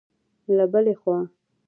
له 0.55 0.65
بلې 0.71 0.93
خوا 1.01 1.19